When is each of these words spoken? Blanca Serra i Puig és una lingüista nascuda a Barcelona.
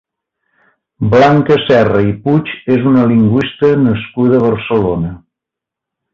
Blanca 1.11 1.57
Serra 1.65 2.01
i 2.05 2.15
Puig 2.23 2.49
és 2.77 2.87
una 2.93 3.05
lingüista 3.13 3.71
nascuda 3.83 4.41
a 4.41 4.47
Barcelona. 4.49 5.15